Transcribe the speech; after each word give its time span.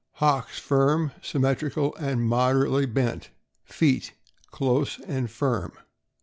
Hocks 0.13 0.57
firm, 0.57 1.11
symmetrical, 1.21 1.93
and 1.97 2.23
moderately 2.23 2.87
bent. 2.87 3.29
Feet 3.65 4.13
close 4.49 4.99
and 5.01 5.29
firm. 5.29 5.73